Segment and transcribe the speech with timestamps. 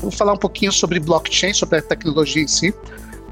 [0.00, 2.74] Vou falar um pouquinho sobre blockchain, sobre a tecnologia em si.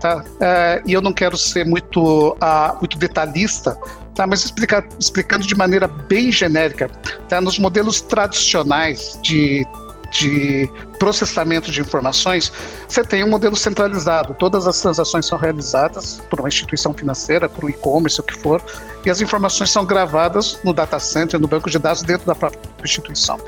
[0.01, 0.25] Tá?
[0.41, 3.79] É, e eu não quero ser muito, uh, muito detalhista,
[4.17, 4.27] tá?
[4.27, 6.89] mas explicar, explicando de maneira bem genérica.
[7.29, 7.41] Tá?
[7.41, 9.65] Nos modelos tradicionais de
[10.13, 12.53] de processamento de informações,
[12.87, 14.35] você tem um modelo centralizado.
[14.35, 18.63] Todas as transações são realizadas por uma instituição financeira, por um e-commerce, o que for,
[19.05, 22.61] e as informações são gravadas no data center, no banco de dados dentro da própria
[22.85, 23.41] instituição.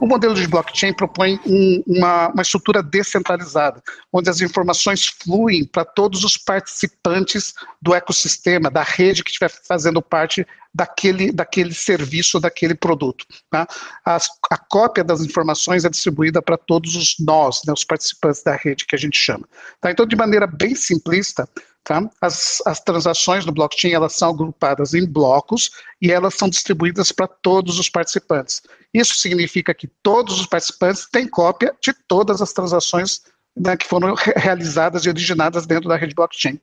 [0.00, 5.84] O modelo de blockchain propõe um, uma, uma, estrutura descentralizada, onde as informações fluem para
[5.84, 12.74] todos os participantes do ecossistema, da rede que estiver fazendo parte daquele, daquele serviço, daquele
[12.74, 13.26] produto.
[13.50, 13.66] Tá?
[14.04, 18.56] As, a cópia das informações é distribuída para todos os nós, né, os participantes da
[18.56, 19.46] rede que a gente chama.
[19.80, 19.90] Tá?
[19.90, 21.46] Então, de maneira bem simplista,
[21.82, 22.08] Tá?
[22.20, 27.26] As, as, transações do blockchain elas são agrupadas em blocos e elas são distribuídas para
[27.26, 28.62] todos os participantes.
[28.92, 33.22] Isso significa que todos os participantes têm cópia de todas as transações
[33.56, 36.60] né, que foram realizadas e originadas dentro da rede blockchain.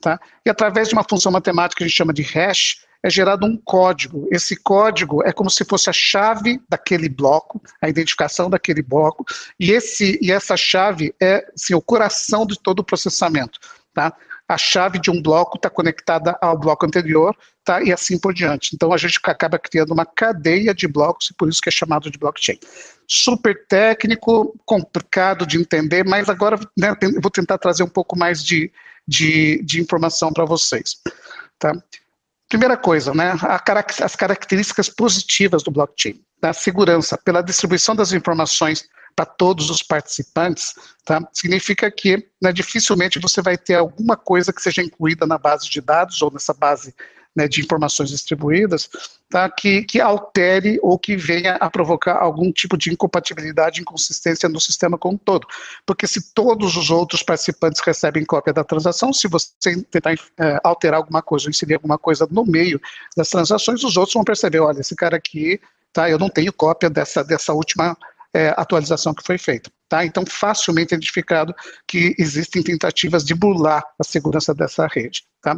[0.00, 0.18] Tá?
[0.44, 3.56] E através de uma função matemática que a gente chama de hash, é gerado um
[3.56, 4.26] código.
[4.30, 9.26] Esse código é como se fosse a chave daquele bloco, a identificação daquele bloco,
[9.60, 13.58] e, esse, e essa chave é assim, o coração de todo o processamento.
[13.92, 14.16] Tá?
[14.48, 17.82] A chave de um bloco está conectada ao bloco anterior, tá?
[17.82, 18.74] E assim por diante.
[18.74, 22.10] Então a gente acaba criando uma cadeia de blocos e por isso que é chamado
[22.10, 22.58] de blockchain.
[23.08, 28.70] Super técnico, complicado de entender, mas agora né, vou tentar trazer um pouco mais de,
[29.08, 30.96] de, de informação para vocês.
[31.58, 31.72] Tá?
[32.46, 33.32] Primeira coisa, né,
[34.02, 36.20] as características positivas do blockchain.
[36.38, 36.52] Tá?
[36.52, 41.26] Segurança, pela distribuição das informações para todos os participantes, tá?
[41.32, 45.80] significa que né, dificilmente você vai ter alguma coisa que seja incluída na base de
[45.80, 46.94] dados ou nessa base
[47.34, 48.88] né, de informações distribuídas,
[49.28, 54.60] tá, que, que altere ou que venha a provocar algum tipo de incompatibilidade, inconsistência no
[54.60, 55.46] sistema como um todo.
[55.84, 59.50] Porque se todos os outros participantes recebem cópia da transação, se você
[59.90, 62.80] tentar é, alterar alguma coisa ou inserir alguma coisa no meio
[63.16, 65.60] das transações, os outros vão perceber, olha, esse cara aqui,
[65.92, 67.96] tá, eu não tenho cópia dessa, dessa última
[68.34, 69.70] é, atualização que foi feita.
[69.88, 70.04] Tá?
[70.04, 71.54] Então, facilmente identificado
[71.86, 75.22] que existem tentativas de burlar a segurança dessa rede.
[75.40, 75.56] Tá?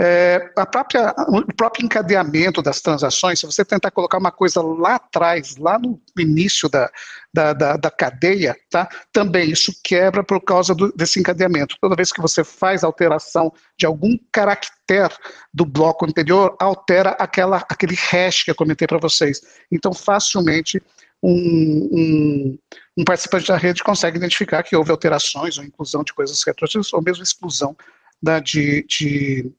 [0.00, 4.96] É, a própria, o próprio encadeamento das transações, se você tentar colocar uma coisa lá
[4.96, 6.90] atrás, lá no início da,
[7.34, 8.88] da, da, da cadeia, tá?
[9.12, 11.76] também isso quebra por causa do, desse encadeamento.
[11.80, 15.14] Toda vez que você faz alteração de algum caractere
[15.52, 19.40] do bloco anterior, altera aquela, aquele hash que eu comentei para vocês.
[19.72, 20.80] Então, facilmente
[21.22, 22.58] um, um,
[22.98, 27.02] um, participante da rede consegue identificar que houve alterações ou inclusão de coisas retroativas ou
[27.02, 27.76] mesmo exclusão
[28.20, 29.52] da, de, de,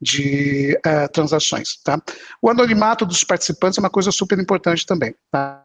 [0.00, 1.76] de uh, transações.
[1.84, 2.00] Tá?
[2.40, 5.14] O anonimato dos participantes é uma coisa super importante também.
[5.30, 5.62] Tá?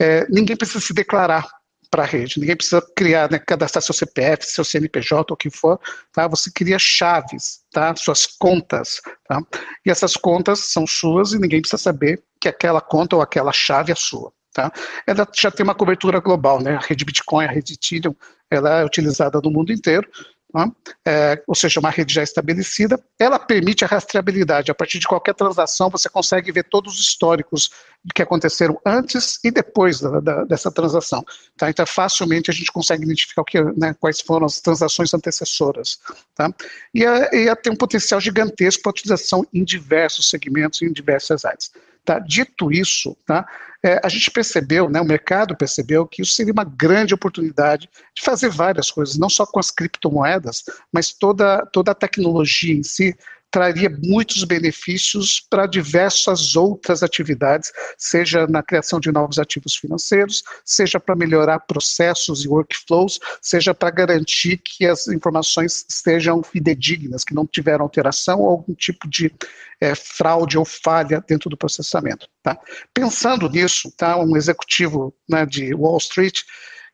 [0.00, 1.46] É, ninguém precisa se declarar
[1.90, 5.78] para a rede, ninguém precisa criar, né, cadastrar seu CPF, seu CNPJ, o que for,
[6.12, 6.26] tá?
[6.26, 7.94] Você cria chaves, tá?
[7.94, 9.40] Suas contas, tá?
[9.86, 13.92] E essas contas são suas e ninguém precisa saber que aquela conta ou aquela chave
[13.92, 14.32] é sua.
[14.54, 14.72] Tá?
[15.04, 16.76] Ela já tem uma cobertura global, né?
[16.76, 18.14] a rede Bitcoin, a rede Ethereum,
[18.48, 20.08] ela é utilizada no mundo inteiro,
[20.52, 20.70] tá?
[21.04, 23.02] é, ou seja, uma rede já estabelecida.
[23.18, 24.70] Ela permite a rastreabilidade.
[24.70, 27.68] A partir de qualquer transação, você consegue ver todos os históricos
[28.14, 31.24] que aconteceram antes e depois da, da, dessa transação.
[31.56, 31.68] Tá?
[31.68, 35.98] Então, facilmente a gente consegue identificar o que, né, quais foram as transações antecessoras.
[36.32, 36.54] Tá?
[36.94, 41.44] E, a, e tem um potencial gigantesco para utilização em diversos segmentos e em diversas
[41.44, 41.72] áreas.
[42.04, 42.18] Tá?
[42.18, 43.46] Dito isso, tá?
[43.82, 48.22] É, a gente percebeu, né, o mercado percebeu que isso seria uma grande oportunidade de
[48.22, 53.16] fazer várias coisas, não só com as criptomoedas, mas toda, toda a tecnologia em si
[53.54, 60.98] traria muitos benefícios para diversas outras atividades, seja na criação de novos ativos financeiros, seja
[60.98, 67.46] para melhorar processos e workflows, seja para garantir que as informações sejam fidedignas, que não
[67.46, 69.32] tiveram alteração ou algum tipo de
[69.80, 72.26] é, fraude ou falha dentro do processamento.
[72.42, 72.58] Tá?
[72.92, 76.40] Pensando nisso, tá, um executivo né, de Wall Street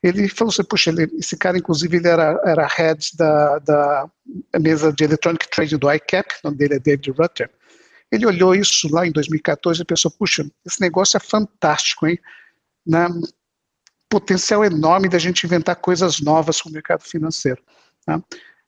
[0.03, 4.11] ele falou assim, puxa, ele, esse cara, inclusive, ele era, era head da, da
[4.59, 7.51] mesa de electronic trading do ICAP, o nome dele é David Rutter.
[8.11, 12.19] Ele olhou isso lá em 2014 e pensou, puxa, esse negócio é fantástico, hein?
[12.87, 13.09] Na,
[14.11, 17.63] potencial enorme da gente inventar coisas novas com o mercado financeiro.
[18.05, 18.21] Tá?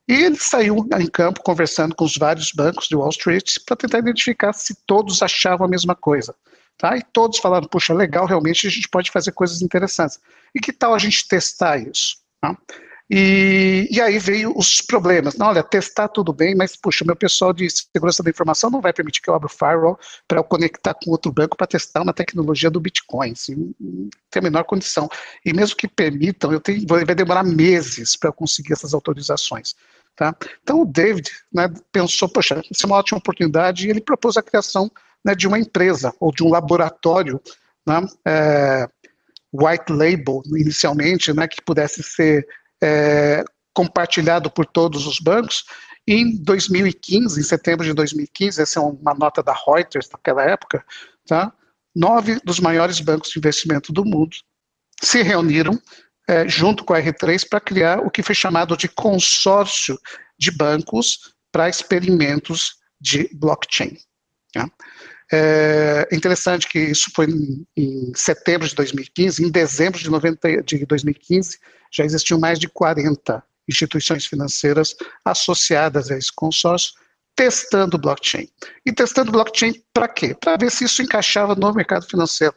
[0.09, 3.99] E ele saiu em campo conversando com os vários bancos de Wall Street para tentar
[3.99, 6.35] identificar se todos achavam a mesma coisa.
[6.83, 6.97] Tá?
[6.97, 10.19] E todos falaram, puxa, legal, realmente a gente pode fazer coisas interessantes.
[10.53, 12.17] E que tal a gente testar isso?
[12.41, 12.59] Tá?
[13.09, 15.37] E, e, aí veio os problemas.
[15.37, 18.93] Não, olha, testar tudo bem, mas, puxa, meu pessoal de segurança da informação não vai
[18.93, 19.97] permitir que eu abra o firewall
[20.27, 23.31] para eu conectar com outro banco para testar uma tecnologia do Bitcoin.
[23.31, 23.73] Assim,
[24.29, 25.09] tem a menor condição.
[25.45, 29.77] E mesmo que permitam, eu tenho, vai demorar meses para eu conseguir essas autorizações.
[30.17, 30.35] Tá?
[30.65, 34.43] Então o David né, pensou, poxa, isso é uma ótima oportunidade, e ele propôs a
[34.43, 34.91] criação
[35.25, 37.41] né, de uma empresa ou de um laboratório
[37.87, 38.89] né, é,
[39.53, 42.47] white label, inicialmente, né, que pudesse ser
[42.83, 45.65] é, compartilhado por todos os bancos.
[46.07, 50.85] Em 2015, em setembro de 2015, essa é uma nota da Reuters naquela época,
[51.27, 51.53] tá?
[51.95, 54.37] nove dos maiores bancos de investimento do mundo
[55.01, 55.81] se reuniram
[56.29, 59.99] é, junto com a R3 para criar o que foi chamado de consórcio
[60.39, 63.97] de bancos para experimentos de blockchain.
[64.53, 64.71] Tá?
[65.35, 70.85] É interessante que isso foi em, em, setembro de 2015, em dezembro de, 90, de
[70.85, 71.59] 2015
[71.91, 74.95] já existiam mais de 40 instituições financeiras
[75.25, 76.93] associadas a esse consórcio,
[77.35, 78.49] testando blockchain.
[78.85, 80.35] E testando blockchain para quê?
[80.35, 82.55] Para ver se isso encaixava no mercado financeiro.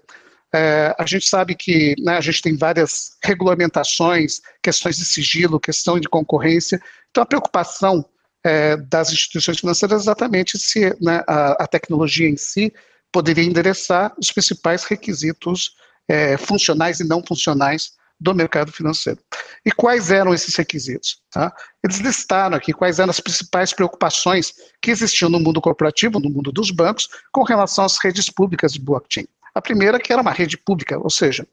[0.54, 6.00] É, a gente sabe que né, a gente tem várias regulamentações, questões de sigilo, questão
[6.00, 6.82] de concorrência.
[7.10, 8.06] Então, a preocupação
[8.46, 12.72] é, das instituições financeiras exatamente se né, a, a, tecnologia em si
[13.12, 15.72] poderia endereçar os principais requisitos
[16.08, 19.20] é, funcionais e não funcionais do mercado financeiro.
[19.66, 21.18] E quais eram esses requisitos?
[21.32, 21.52] Tá?
[21.84, 26.52] Eles listaram aqui quais eram as principais preocupações que existiam no mundo corporativo, no mundo
[26.52, 29.26] dos bancos, com relação às redes públicas de blockchain.
[29.56, 31.48] A primeira que era uma rede pública, ou seja,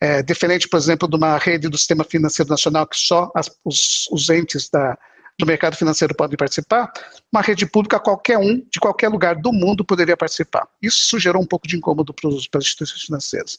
[0.00, 4.08] é, diferente, por exemplo, de uma rede do sistema financeiro nacional que só as, os,
[4.10, 4.96] os entes da,
[5.38, 6.92] do mercado financeiro podem participar,
[7.32, 10.66] uma rede pública qualquer um, de qualquer lugar do mundo, poderia participar.
[10.82, 13.58] Isso gerou um pouco de incômodo para, as instituições financeiras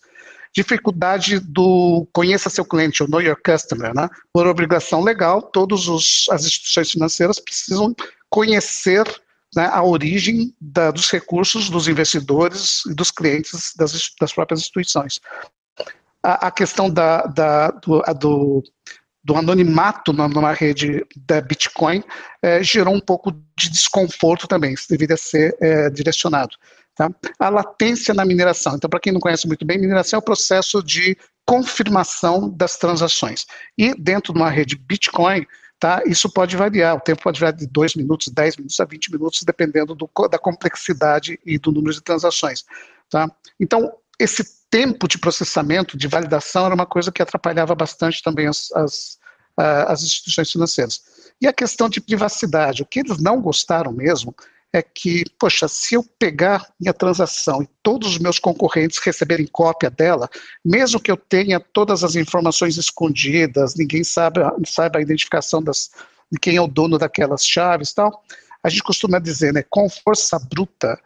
[0.52, 4.10] dificuldade do conheça seu cliente, ou know your customer, né?
[4.34, 5.88] Por obrigação legal, todas
[6.31, 7.96] as instituições financeiras precisam
[8.30, 9.06] conhecer
[9.56, 15.20] né, a origem da, dos recursos dos investidores e dos clientes das, das próprias instituições.
[16.22, 18.64] A, a questão da, da do, do,
[19.24, 22.04] do, anonimato numa rede da Bitcoin
[22.42, 26.56] é, gerou um pouco de desconforto também, isso deveria ser é, direcionado.
[26.95, 27.10] Tá?
[27.39, 28.75] A latência na mineração.
[28.75, 33.45] Então, para quem não conhece muito bem, mineração é o processo de confirmação das transações.
[33.77, 35.45] E dentro de uma rede Bitcoin,
[35.80, 36.98] tá, isso pode variar.
[36.98, 40.38] O tempo pode variar de 2 minutos, 10 minutos a 20 minutos, dependendo do, da
[40.38, 42.65] complexidade e do número de transações.
[43.10, 43.31] Tá?
[43.60, 48.71] Então, esse tempo de processamento, de validação, era uma coisa que atrapalhava bastante também as,
[48.74, 49.18] as,
[49.57, 51.01] as instituições financeiras.
[51.42, 52.83] E a questão de privacidade.
[52.83, 54.36] O que eles não gostaram mesmo
[54.71, 59.89] é que, poxa, se eu pegar minha transação e todos os meus concorrentes receberem cópia
[59.89, 60.30] dela,
[60.63, 65.89] mesmo que eu tenha todas as informações escondidas, ninguém sabe, saiba a identificação das,
[66.31, 68.24] de quem é o dono daquelas chaves tal,
[68.62, 71.00] a gente costuma dizer, né, com força bruta,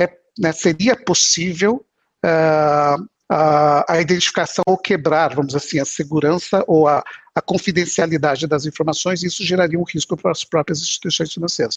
[0.00, 1.84] é, né, seria possível
[2.24, 7.04] a, a, identificação ou quebrar, vamos assim, a segurança ou a,
[7.34, 11.74] a confidencialidade das informações, e isso geraria um risco para as próprias instituições financeiras.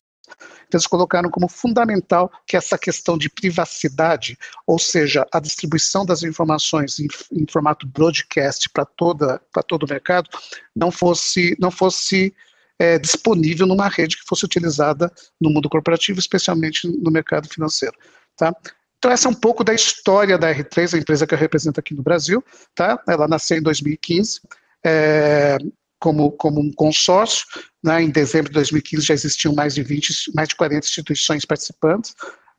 [0.68, 6.24] Então, eles colocaram como fundamental que essa questão de privacidade, ou seja, a distribuição das
[6.24, 10.30] informações em, em formato broadcast para todo o mercado,
[10.74, 12.34] não fosse não fosse
[12.80, 17.96] é, disponível numa rede que fosse utilizada no mundo corporativo, especialmente no mercado financeiro,
[18.36, 18.56] tá?
[19.02, 21.96] Então, essa é um pouco da história da R3, a empresa que eu represento aqui
[21.96, 22.46] no Brasil.
[22.76, 23.02] Tá?
[23.10, 24.42] Ela nasceu em 2015.
[24.86, 25.58] É,
[26.00, 27.46] como, como um consórcio.
[27.84, 28.04] Né?
[28.04, 32.12] Em dezembro de 2015 já existiam mais de 20, mais de 40 instituições participantes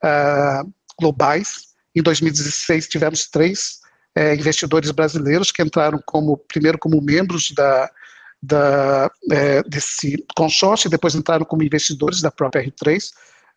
[0.02, 1.72] uh, globais.
[1.94, 3.80] Em 2016 tivemos três
[4.14, 7.90] é, investidores brasileiros que entraram como primeiro como membros da,
[8.42, 13.10] da é, desse consórcio e depois entraram como investidores da própria R3.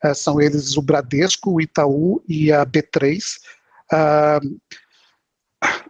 [0.03, 3.19] É, são eles o Bradesco, o Itaú e a B3.
[3.93, 4.59] Uh,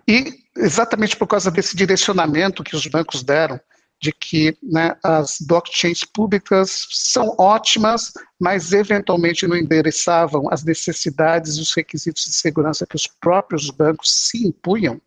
[0.07, 3.59] e exatamente por causa desse direcionamento que os bancos deram
[4.01, 11.61] de que né, as blockchains públicas são ótimas, mas eventualmente não endereçavam as necessidades e
[11.61, 15.01] os requisitos de segurança que os próprios bancos se impunham,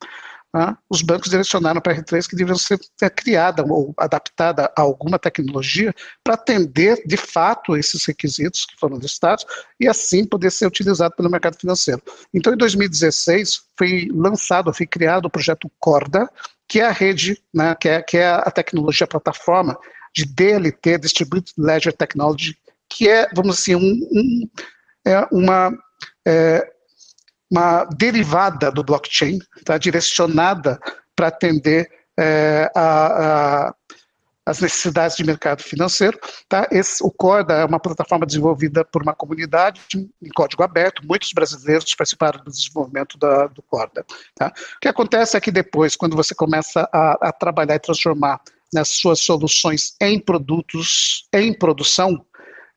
[0.54, 2.78] né, os bancos direcionaram para a R3 que deveriam ser
[3.14, 9.44] criada ou adaptada a alguma tecnologia para atender de fato esses requisitos que foram listados
[9.78, 12.02] e assim poder ser utilizado pelo mercado financeiro.
[12.32, 16.28] Então, em 2016, foi lançado, foi criado o projeto Corda,
[16.66, 19.78] que é a rede, né, que, é, que é a tecnologia, a plataforma
[20.14, 22.56] de DLT, Distributed Ledger Technology,
[22.88, 24.48] que é, vamos assim, um, um,
[25.06, 25.72] é uma,
[26.26, 26.70] é,
[27.50, 30.78] uma derivada do blockchain, tá, direcionada
[31.16, 33.74] para atender é, a, a,
[34.44, 36.18] as necessidades de mercado financeiro.
[36.48, 36.68] Tá?
[36.70, 41.94] Esse, o Corda é uma plataforma desenvolvida por uma comunidade em código aberto, muitos brasileiros
[41.94, 44.04] participaram do desenvolvimento da, do Corda.
[44.34, 44.48] Tá?
[44.76, 48.40] O que acontece é que depois, quando você começa a, a trabalhar e transformar
[48.72, 52.24] nas suas soluções em produtos em produção,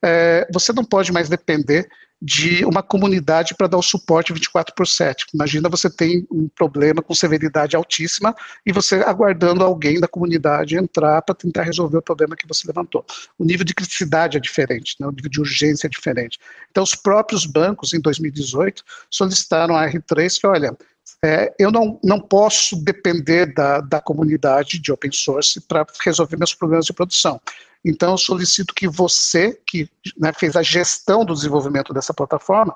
[0.03, 1.89] é, você não pode mais depender
[2.21, 5.25] de uma comunidade para dar o suporte 24 por 7.
[5.33, 11.23] Imagina você tem um problema com severidade altíssima e você aguardando alguém da comunidade entrar
[11.23, 13.03] para tentar resolver o problema que você levantou.
[13.39, 15.07] O nível de criticidade é diferente, né?
[15.07, 16.37] o nível de urgência é diferente.
[16.69, 20.77] Então, os próprios bancos, em 2018, solicitaram a R3 que, olha,
[21.23, 26.53] é, eu não, não posso depender da, da comunidade de open source para resolver meus
[26.53, 27.41] problemas de produção.
[27.83, 32.75] Então, eu solicito que você, que né, fez a gestão do desenvolvimento dessa plataforma,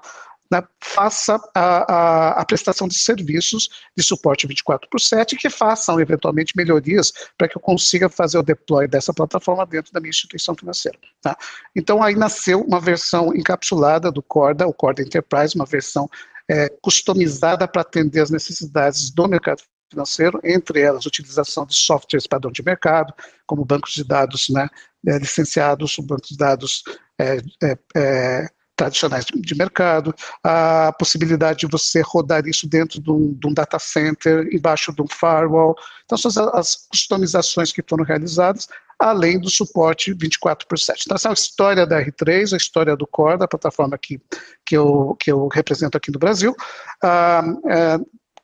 [0.52, 5.50] né, faça a, a, a, prestação de serviços de suporte 24 por 7 e que
[5.50, 10.12] façam, eventualmente, melhorias para que eu consiga fazer o deploy dessa plataforma dentro da minha
[10.12, 10.98] instituição financeira.
[11.22, 11.36] Tá?
[11.76, 16.10] Então, aí nasceu uma versão encapsulada do Corda, o Corda Enterprise, uma versão
[16.48, 22.52] é, customizada para atender as necessidades do mercado financeiro, entre elas utilização de softwares padrão
[22.52, 23.14] de mercado,
[23.46, 24.68] como bancos de dados né,
[25.08, 26.84] é, licenciados, bancos de dados
[27.20, 30.14] é, é, é tradicionais de mercado,
[30.44, 35.02] a possibilidade de você rodar isso dentro de um, de um data center, embaixo de
[35.02, 35.76] um firewall.
[36.04, 38.68] Então, são as, as customizações que foram realizadas,
[39.00, 41.04] além do suporte 24 por 7.
[41.06, 44.20] Então, essa é a história da R3, a história do Core, da plataforma que,
[44.66, 46.54] que, eu, que eu represento aqui no Brasil.
[47.02, 47.98] Ah, é,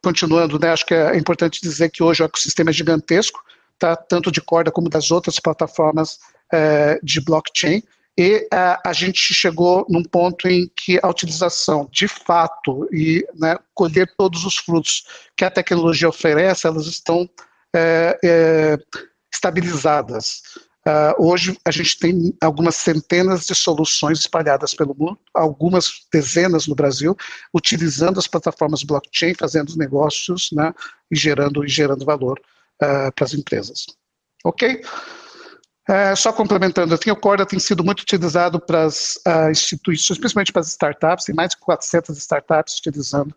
[0.03, 3.39] continuando, né, acho que é importante dizer que hoje o ecossistema é gigantesco,
[3.77, 6.19] tá, tanto de corda como das outras plataformas
[6.51, 7.83] é, de blockchain,
[8.17, 13.57] e a, a, gente chegou num ponto em que a utilização de fato e né,
[13.73, 15.05] colher todos os frutos
[15.35, 17.29] que a tecnologia oferece, elas estão
[17.73, 18.77] é, é,
[19.33, 20.41] estabilizadas.
[20.87, 26.73] Uh, hoje a gente tem algumas centenas de soluções espalhadas pelo mundo, algumas dezenas no
[26.73, 27.15] Brasil,
[27.53, 30.73] utilizando as plataformas blockchain, fazendo negócios né,
[31.11, 32.41] e, gerando, e gerando valor
[32.81, 33.85] uh, para as empresas.
[34.43, 34.81] Ok?
[35.87, 40.51] Uh, só complementando, assim, o Corda tem sido muito utilizado para as uh, instituições, principalmente
[40.51, 43.35] para as startups, tem mais de 400 startups utilizando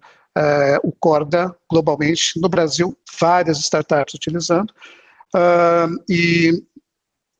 [0.83, 2.41] o Corda globalmente.
[2.41, 4.75] No Brasil, várias startups utilizando.
[6.09, 6.61] e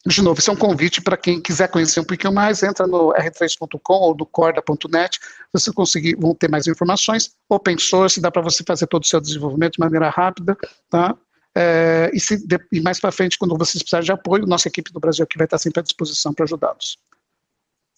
[0.07, 3.11] de novo, isso é um convite para quem quiser conhecer um pouquinho mais, entra no
[3.15, 5.19] r3.com ou no corda.net,
[5.51, 9.19] você conseguir, vão ter mais informações, open source, dá para você fazer todo o seu
[9.19, 10.57] desenvolvimento de maneira rápida,
[10.91, 11.17] tá?
[11.57, 14.93] É, e, se, de, e, mais para frente, quando vocês precisarem de apoio, nossa equipe
[14.93, 16.99] do Brasil aqui vai estar sempre à disposição para ajudá-los.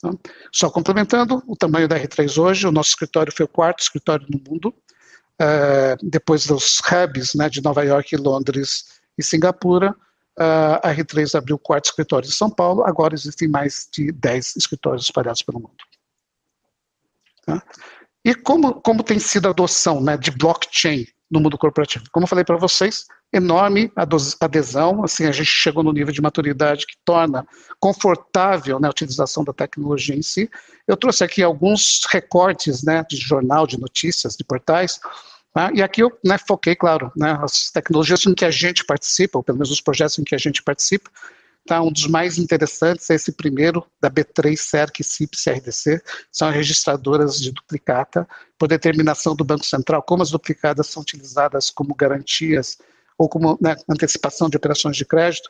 [0.00, 0.10] Tá?
[0.52, 4.40] Só complementando, o tamanho da R3 hoje, o nosso escritório foi o quarto escritório no
[4.48, 4.72] mundo,
[5.40, 9.94] é, depois dos hubs né, de Nova York, Londres e Singapura,
[10.38, 14.56] Uh, a R3 abriu o quarto escritório em São Paulo, agora existem mais de 10
[14.56, 15.76] escritórios espalhados pelo mundo.
[17.46, 17.62] Tá?
[18.24, 22.04] E como, como tem sido a adoção né, de blockchain no mundo corporativo?
[22.10, 23.92] Como eu falei para vocês, enorme
[24.40, 27.46] adesão, assim, a gente chegou no nível de maturidade que torna
[27.80, 30.50] confortável né, a utilização da tecnologia em si.
[30.86, 35.00] Eu trouxe aqui alguns recortes né, de jornal, de notícias, de portais,
[35.56, 35.70] Tá?
[35.72, 39.42] E aqui eu né, foquei, claro, né, as tecnologias em que a gente participa, ou
[39.42, 41.10] pelo menos os projetos em que a gente participa.
[41.66, 41.80] Tá?
[41.80, 47.52] Um dos mais interessantes é esse primeiro, da B3, CERC, CIP, CRDC, são registradoras de
[47.52, 52.76] duplicata, por determinação do Banco Central, como as duplicadas são utilizadas como garantias
[53.16, 55.48] ou como né, antecipação de operações de crédito,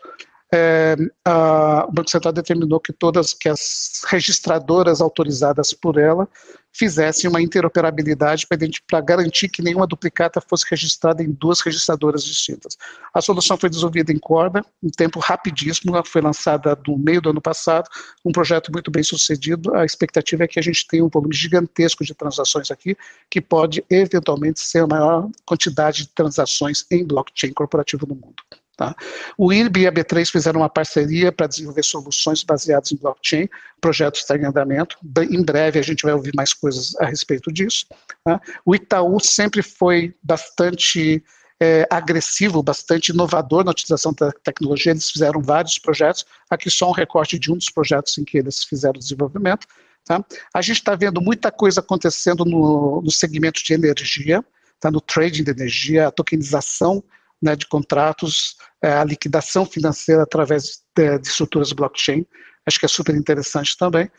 [0.53, 6.29] é, a, o Banco Central determinou que todas que as registradoras autorizadas por ela
[6.73, 8.47] fizessem uma interoperabilidade
[8.87, 12.77] para garantir que nenhuma duplicata fosse registrada em duas registradoras distintas.
[13.15, 17.41] A solução foi desenvolvida em corda, em tempo rapidíssimo, foi lançada no meio do ano
[17.41, 17.89] passado,
[18.23, 19.75] um projeto muito bem sucedido.
[19.75, 22.95] A expectativa é que a gente tenha um volume gigantesco de transações aqui,
[23.31, 28.43] que pode eventualmente ser a maior quantidade de transações em blockchain corporativo no mundo.
[28.77, 28.95] Tá?
[29.39, 33.81] O IRB e a B3 fizeram uma parceria para desenvolver soluções baseadas em blockchain, o
[33.81, 34.99] projeto está em andamento,
[35.31, 37.87] em breve a gente vai ouvir mais coisas a respeito disso.
[38.23, 38.39] Tá?
[38.67, 41.25] O Itaú sempre foi bastante
[41.59, 46.93] é, agressivo, bastante inovador na utilização da tecnologia, eles fizeram vários projetos, aqui só um
[46.93, 49.67] recorte de um dos projetos em que eles fizeram desenvolvimento.
[50.05, 50.23] Tá?
[50.55, 54.45] A gente está vendo muita coisa acontecendo no, no segmento de energia,
[54.79, 54.91] tá?
[54.91, 57.03] no trading de energia, a tokenização
[57.43, 62.27] né, de contratos, é, a liquidação financeira através de, de, estruturas blockchain.
[62.67, 64.11] Acho que é super interessante também.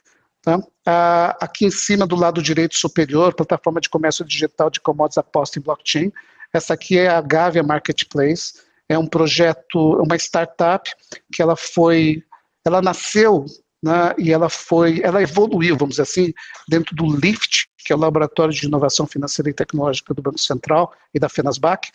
[0.41, 0.59] Tá?
[0.85, 5.59] Ah, aqui em cima, do lado direito superior, plataforma de comércio digital de commodities aposta
[5.59, 6.11] em blockchain.
[6.53, 8.53] Essa aqui é a Gavia Marketplace.
[8.89, 10.89] é um projeto, uma startup
[11.33, 12.23] que ela foi,
[12.65, 13.45] ela nasceu
[13.83, 16.33] né, e ela foi, ela evoluiu, vamos dizer assim,
[16.67, 20.93] dentro do LIFT, que é o Laboratório de Inovação Financeira e Tecnológica do Banco Central
[21.13, 21.89] e da FENASBAC.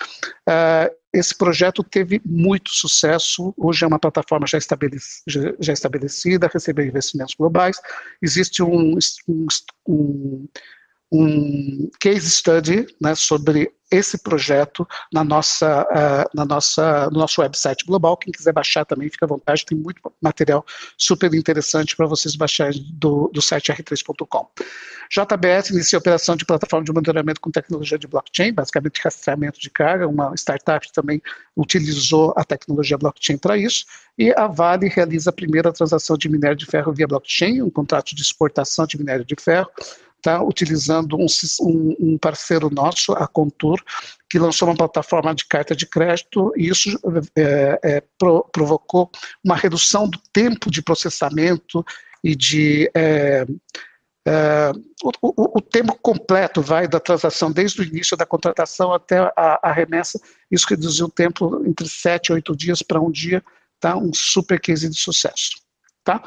[0.48, 4.58] Uh, esse projeto teve muito sucesso, hoje é uma plataforma já,
[5.60, 7.76] já estabelecida, recebeu investimentos globais,
[8.22, 8.96] existe um,
[9.28, 9.46] um,
[9.86, 10.48] um
[11.12, 17.84] um case study né, sobre esse projeto na nossa, uh, na nossa, no nosso website
[17.84, 18.16] global.
[18.16, 20.64] Quem quiser baixar também, fica à vontade, tem muito material
[20.96, 24.48] super interessante para vocês baixarem do, do site r3.com.
[25.10, 29.68] JBS inicia a operação de plataforma de monitoramento com tecnologia de blockchain, basicamente rastreamento de
[29.68, 31.20] carga, uma startup também
[31.54, 33.84] utilizou a tecnologia blockchain para isso,
[34.16, 38.14] e a Vale realiza a primeira transação de minério de ferro via blockchain, um contrato
[38.14, 39.68] de exportação de minério de ferro,
[40.22, 41.26] está utilizando um,
[41.98, 43.82] um, parceiro nosso, a Contour,
[44.30, 46.96] que lançou uma plataforma de carta de crédito e isso
[47.36, 49.10] é, é, pro, provocou
[49.44, 51.84] uma redução do tempo de processamento
[52.22, 53.44] e de é,
[54.24, 59.18] é o, o, o, tempo completo vai da transação desde o início da contratação até
[59.36, 63.42] a, a remessa, isso reduziu o tempo entre sete e oito dias para um dia,
[63.80, 63.96] tá?
[63.96, 65.60] Um super case de sucesso.
[66.04, 66.22] Tá?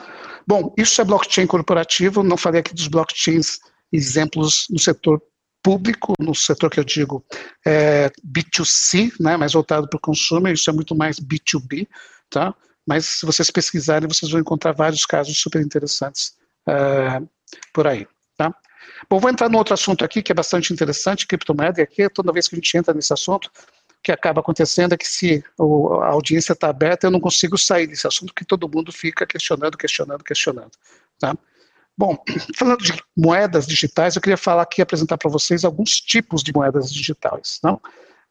[0.46, 3.60] Bom, isso é blockchain corporativo, não falei aqui dos blockchains
[3.96, 5.22] exemplos no setor
[5.64, 7.26] público, no setor que eu digo
[7.66, 11.88] é, B2C, né, mais voltado para o consumo, isso é muito mais B2B,
[12.30, 12.54] tá?
[12.86, 16.36] mas se vocês pesquisarem, vocês vão encontrar vários casos super interessantes
[16.68, 17.20] é,
[17.74, 18.08] por aí.
[18.38, 18.54] Tá?
[19.10, 22.32] Bom, vou entrar no outro assunto aqui, que é bastante interessante, criptomoeda, e aqui, toda
[22.32, 26.10] vez que a gente entra nesse assunto, o que acaba acontecendo é que se a
[26.10, 30.24] audiência está aberta, eu não consigo sair desse assunto, porque todo mundo fica questionando, questionando,
[30.24, 30.72] questionando.
[31.20, 31.36] Tá?
[31.98, 32.18] Bom,
[32.56, 36.92] falando de moedas digitais, eu queria falar aqui, apresentar para vocês alguns tipos de moedas
[36.92, 37.60] digitais.
[37.64, 37.80] Não?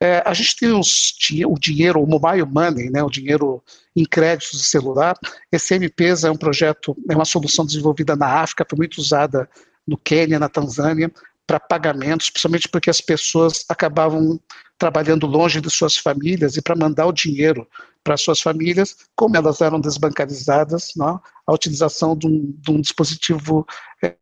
[0.01, 1.15] É, a gente tem os,
[1.47, 3.63] o dinheiro, o mobile money, né, o dinheiro
[3.97, 5.17] em créditos de celular.
[5.51, 9.49] Esse MPs é um projeto, é uma solução desenvolvida na África, foi muito usada
[9.87, 11.11] no Quênia, na Tanzânia,
[11.47, 14.41] para pagamentos, principalmente porque as pessoas acabavam
[14.79, 17.67] trabalhando longe de suas famílias e para mandar o dinheiro
[18.03, 23.67] para suas famílias, como elas eram desbancarizadas, não, a utilização de um, de um dispositivo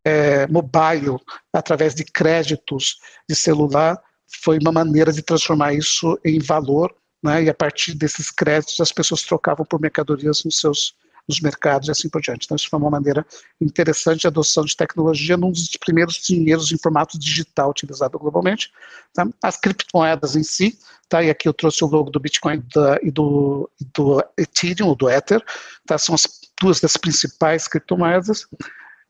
[0.05, 1.19] é, mobile
[1.53, 2.99] através de créditos
[3.29, 4.01] de celular
[4.43, 8.93] foi uma maneira de transformar isso em valor, né, e a partir desses créditos as
[8.93, 10.95] pessoas trocavam por mercadorias nos seus
[11.29, 12.45] nos mercados e assim por diante.
[12.45, 13.25] Então, isso foi uma maneira
[13.61, 18.73] interessante de adoção de tecnologia num dos primeiros dinheiros em formato digital utilizado globalmente.
[19.15, 19.27] Tá?
[19.43, 21.23] As criptomoedas em si, tá?
[21.23, 25.09] e aqui eu trouxe o logo do Bitcoin da, e, do, do Ethereum, ou do
[25.09, 25.43] Ether,
[25.87, 25.97] tá?
[25.97, 26.27] são as
[26.61, 28.47] duas das principais criptomoedas.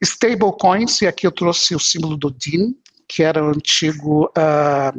[0.03, 4.99] Stablecoins, e aqui eu trouxe o símbolo do DIN, que era o antigo, uh,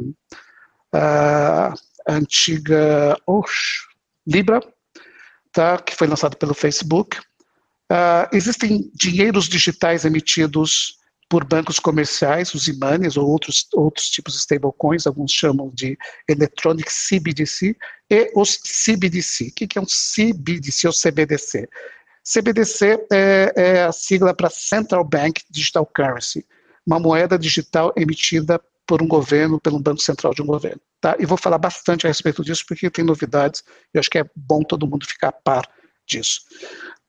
[0.94, 1.74] uh,
[2.08, 3.42] antiga oh,
[4.26, 4.60] Libra,
[5.54, 7.18] tá, que foi lançado pelo Facebook.
[7.90, 14.40] Uh, existem dinheiros digitais emitidos por bancos comerciais, os IMANES ou outros, outros tipos de
[14.40, 15.96] stablecoins, alguns chamam de
[16.28, 17.76] Electronic CBDC,
[18.10, 19.48] e os CBDC.
[19.48, 21.68] O que é um CBDC ou CBDC?
[22.22, 26.44] CBDC é, é a sigla para Central Bank Digital Currency,
[26.86, 30.80] uma moeda digital emitida por um governo, pelo Banco Central de um governo.
[31.00, 31.16] Tá?
[31.18, 33.62] E vou falar bastante a respeito disso, porque tem novidades
[33.94, 35.68] e acho que é bom todo mundo ficar a par
[36.06, 36.40] disso.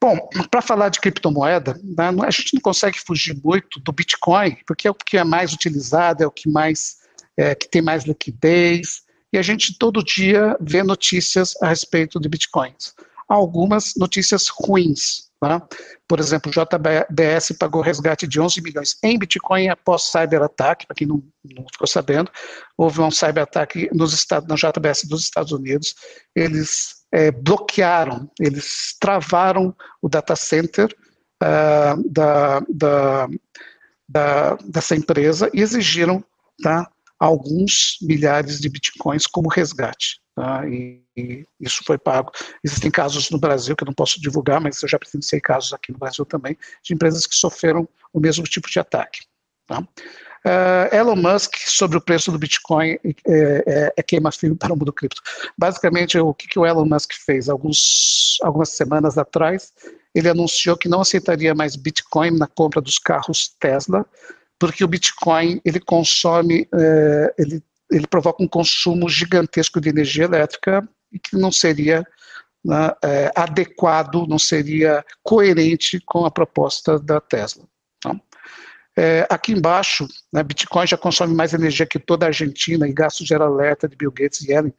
[0.02, 0.18] Bom,
[0.52, 4.92] para falar de criptomoeda, né, a gente não consegue fugir muito do Bitcoin, porque é
[4.92, 6.98] o que é mais utilizado, é o que mais
[7.38, 9.02] é, que tem mais liquidez,
[9.34, 12.94] e a gente todo dia vê notícias a respeito de Bitcoins.
[13.28, 15.62] Algumas notícias ruins, Tá?
[16.08, 21.08] Por exemplo, o JBS pagou resgate de 11 milhões em Bitcoin após cyberataque, para quem
[21.08, 22.32] não, não, ficou sabendo,
[22.78, 25.94] houve um cyberataque nos estados, na JBS dos Estados Unidos,
[26.34, 30.96] eles é, bloquearam, eles travaram o data center
[31.44, 33.28] uh, da, da,
[34.08, 36.24] da, dessa empresa e exigiram
[36.64, 40.22] tá, alguns milhares de bitcoins como resgate.
[40.36, 40.68] Tá?
[40.68, 41.05] E,
[41.60, 42.32] isso foi pago.
[42.64, 45.92] Existem casos no Brasil que eu não posso divulgar, mas eu já presenciei casos aqui
[45.92, 49.22] no Brasil também, de empresas que sofreram o mesmo tipo de ataque.
[49.66, 49.80] Tá?
[49.80, 54.94] Uh, Elon Musk, sobre o preço do Bitcoin, é, é, é queima-filho para o mundo
[54.94, 55.22] cripto.
[55.58, 57.50] Basicamente, o que, que o Elon Musk fez?
[57.50, 59.74] Alguns, algumas semanas atrás,
[60.14, 64.06] ele anunciou que não aceitaria mais Bitcoin na compra dos carros Tesla,
[64.60, 70.88] porque o Bitcoin ele consome, é, ele ele provoca um consumo gigantesco de energia elétrica
[71.16, 72.06] e que não seria
[72.64, 77.64] né, é, adequado, não seria coerente com a proposta da Tesla.
[78.02, 78.16] Tá?
[78.98, 83.26] É, aqui embaixo, né, Bitcoin já consome mais energia que toda a Argentina e gasto
[83.26, 84.74] gera alerta de Bill Gates e Yellen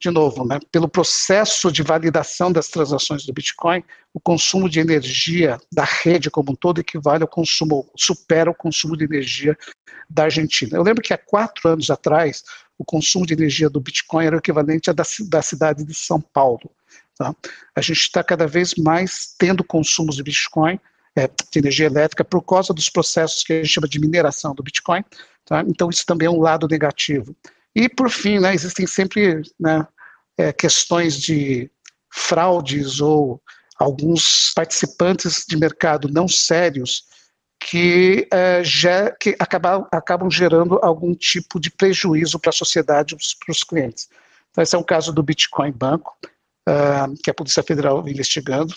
[0.00, 3.82] de novo, né, pelo processo de validação das transações do Bitcoin,
[4.14, 8.96] o consumo de energia da rede como um todo equivale ao consumo, supera o consumo
[8.96, 9.58] de energia
[10.08, 10.76] da Argentina.
[10.76, 12.44] Eu lembro que há quatro anos atrás,
[12.78, 16.20] o consumo de energia do Bitcoin era o equivalente à da, da cidade de São
[16.20, 16.70] Paulo.
[17.16, 17.34] Tá?
[17.74, 20.78] A gente está cada vez mais tendo consumos de Bitcoin,
[21.16, 24.62] é, de energia elétrica, por causa dos processos que a gente chama de mineração do
[24.62, 25.04] Bitcoin.
[25.44, 25.64] Tá?
[25.66, 27.36] Então, isso também é um lado negativo.
[27.74, 29.84] E, por fim, né, existem sempre né,
[30.36, 31.68] é, questões de
[32.10, 33.42] fraudes ou
[33.78, 37.04] alguns participantes de mercado não sérios
[37.60, 38.62] que, é,
[39.18, 44.08] que acabam, acabam gerando algum tipo de prejuízo para a sociedade, para os clientes.
[44.50, 46.16] Então, esse é um caso do Bitcoin Banco,
[46.68, 48.74] uh, que a Polícia Federal vem investigando.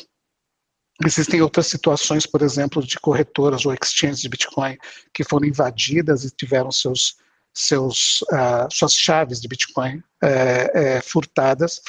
[1.03, 4.77] Existem outras situações, por exemplo, de corretoras ou exchanges de Bitcoin
[5.13, 7.15] que foram invadidas e tiveram seus
[7.53, 11.81] seus, uh, suas chaves de Bitcoin é, furtadas.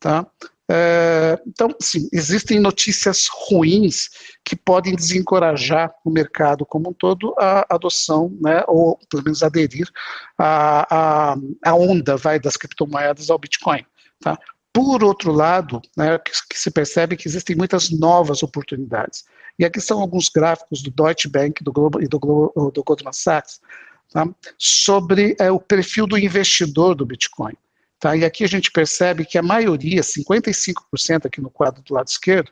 [0.00, 0.26] Tá?
[0.74, 4.08] É, então, sim, existem notícias ruins
[4.42, 9.86] que podem desencorajar o mercado como um todo a adoção, né, ou pelo menos aderir
[10.38, 13.84] à, à, onda vai, das criptomoedas ao Bitcoin.
[14.18, 14.38] Tá?
[14.72, 19.24] Por outro lado, né, que, que, se percebe que existem muitas novas oportunidades.
[19.58, 22.18] E aqui são alguns gráficos do Deutsche Bank do Globo, e do,
[22.72, 23.60] do Goldman Sachs,
[24.10, 24.26] tá?
[24.56, 27.52] sobre é, o perfil do investidor do Bitcoin.
[28.02, 28.16] Tá?
[28.16, 32.50] E aqui a gente percebe que a maioria, 55% aqui no quadro do lado esquerdo,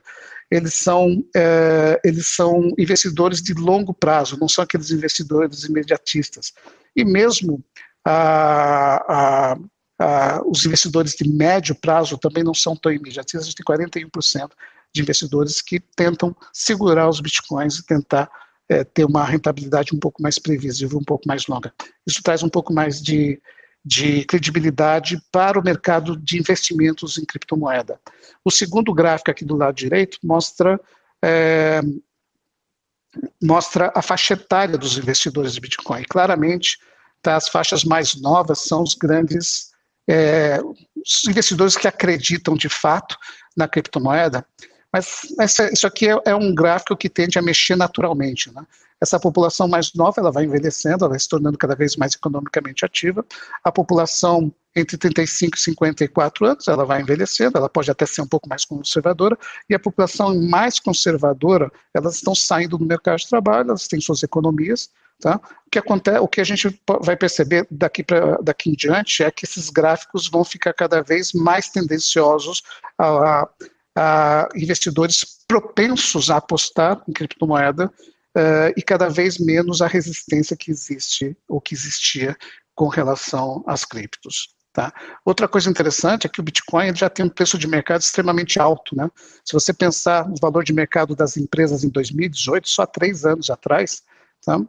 [0.49, 6.53] eles são, é, eles são investidores de longo prazo, não são aqueles investidores imediatistas.
[6.95, 7.65] E mesmo
[8.07, 9.59] a, a,
[9.99, 14.51] a, os investidores de médio prazo também não são tão imediatistas, a gente tem 41%
[14.95, 18.31] de investidores que tentam segurar os bitcoins e tentar
[18.69, 21.75] é, ter uma rentabilidade um pouco mais previsível, um pouco mais longa.
[22.07, 23.43] Isso traz um pouco mais de,
[23.85, 27.99] de credibilidade para o mercado de investimentos em criptomoeda.
[28.45, 30.81] O segundo gráfico aqui do lado direito mostra
[31.23, 31.81] é,
[33.43, 36.05] mostra a faixa etária dos investidores de Bitcoin.
[36.09, 36.79] Claramente,
[37.21, 39.71] tá, as faixas mais novas são os grandes
[40.09, 43.16] é, os investidores que acreditam de fato
[43.57, 44.47] na criptomoeda
[44.93, 48.53] mas essa, isso aqui é, é, um gráfico que tende a mexer naturalmente.
[48.53, 48.62] Né?
[49.01, 52.85] Essa população mais nova ela vai envelhecendo, ela vai se tornando cada vez mais economicamente
[52.85, 53.25] ativa.
[53.65, 58.27] A população entre 35 e 54 anos, ela vai envelhecendo, ela pode até ser um
[58.27, 59.37] pouco mais conservadora,
[59.69, 64.23] e a população mais conservadora, elas estão saindo do mercado de trabalho, elas têm suas
[64.23, 65.41] economias, tá?
[65.67, 68.05] O que acontece, o que a gente vai perceber daqui
[68.43, 72.63] daqui em diante é que esses gráficos vão ficar cada vez mais tendenciosos
[72.97, 73.49] a, a
[73.97, 77.93] a investidores propensos a apostar em criptomoeda
[78.37, 82.37] uh, e cada vez menos a resistência que existe ou que existia
[82.75, 84.55] com relação às criptos.
[84.73, 84.93] Tá?
[85.25, 88.95] Outra coisa interessante é que o Bitcoin já tem um preço de mercado extremamente alto.
[88.95, 89.11] Né?
[89.45, 93.51] Se você pensar no valor de mercado das empresas em 2018, só há três anos
[93.51, 94.03] atrás,
[94.45, 94.61] tá?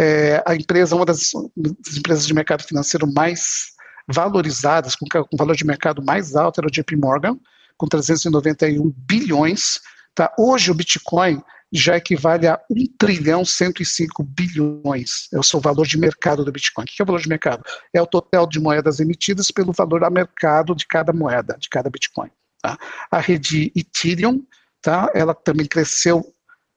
[0.00, 3.72] é, a empresa, uma das, das, empresas de mercado financeiro mais
[4.08, 7.38] valorizadas, com, com valor de mercado mais alto, era o JP Morgan,
[7.76, 9.78] com 391 bilhões.
[10.14, 10.32] Tá?
[10.38, 15.28] Hoje o Bitcoin já equivale a 1 trilhão 105 bilhões.
[15.32, 16.84] É o seu valor de mercado do Bitcoin.
[16.84, 17.62] O que é o valor de mercado?
[17.92, 21.88] É o total de moedas emitidas pelo valor a mercado de cada moeda, de cada
[21.88, 22.30] Bitcoin.
[22.60, 22.76] Tá?
[23.10, 24.44] A rede Ethereum,
[24.82, 25.10] tá?
[25.14, 26.22] ela também cresceu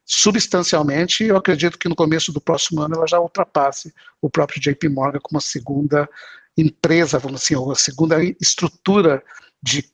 [0.05, 1.23] substancialmente.
[1.23, 5.19] Eu acredito que no começo do próximo ano ela já ultrapasse o próprio JP Morgan
[5.21, 6.07] como a segunda
[6.55, 9.23] empresa, vamos assim, ou a segunda estrutura
[9.61, 9.91] de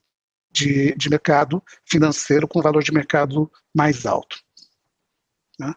[0.52, 4.38] de, de mercado financeiro com valor de mercado mais alto.
[5.60, 5.74] Né?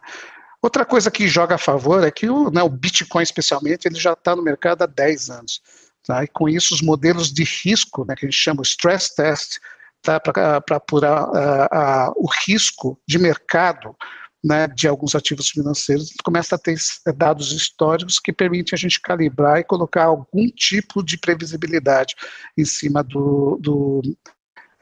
[0.61, 4.13] Outra coisa que joga a favor é que o, né, o Bitcoin, especialmente, ele já
[4.13, 5.61] está no mercado há 10 anos.
[6.05, 6.23] Tá?
[6.23, 9.57] E com isso, os modelos de risco, né, que a gente chama stress test,
[10.01, 13.95] tá, para apurar uh, uh, o risco de mercado
[14.43, 16.77] né, de alguns ativos financeiros, começa a ter
[17.15, 22.15] dados históricos que permitem a gente calibrar e colocar algum tipo de previsibilidade
[22.57, 24.01] em cima do, do,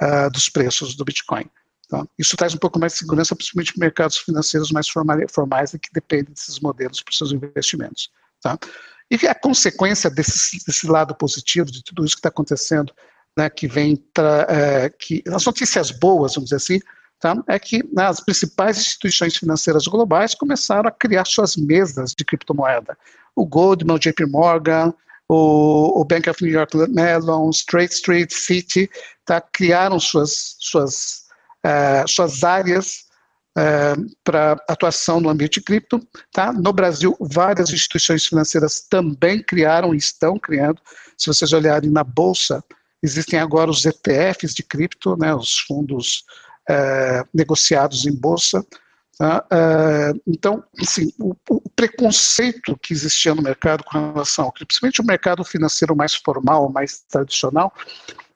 [0.02, 1.46] uh, dos preços do Bitcoin.
[1.92, 2.06] Tá?
[2.18, 5.90] Isso traz um pouco mais de segurança, principalmente para mercados financeiros mais formais e que
[5.92, 8.10] dependem desses modelos para os seus investimentos.
[8.42, 8.58] Tá?
[9.12, 12.94] E a consequência desse, desse lado positivo de tudo isso que está acontecendo,
[13.38, 16.80] né, que vem tra, é, que as notícias boas, vamos dizer assim,
[17.20, 22.24] tá, é que né, as principais instituições financeiras globais começaram a criar suas mesas de
[22.24, 22.98] criptomoeda.
[23.36, 24.94] O Goldman, o JP Morgan,
[25.28, 28.90] o, Bank of New York Mellon, Straight Street, City,
[29.26, 31.26] tá, criaram suas, suas,
[31.66, 33.06] uh, suas áreas
[33.58, 36.06] uh, para atuação no ambiente cripto.
[36.32, 36.52] Tá?
[36.52, 40.82] No Brasil, várias instituições financeiras também criaram e estão criando.
[41.18, 42.64] Se vocês olharem na Bolsa,
[43.02, 46.24] existem agora os ETFs de cripto, né, os fundos
[46.70, 48.66] é, negociados em bolsa.
[49.18, 49.46] Tá?
[49.52, 55.02] É, então, assim, o, o, preconceito que existia no mercado com relação ao cripto, principalmente
[55.02, 57.74] o mercado financeiro mais formal, mais tradicional,